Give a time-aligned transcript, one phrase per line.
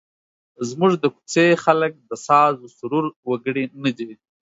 [0.69, 4.11] زموږ د کوڅې خلک د سازوسرور وګړي نه دي.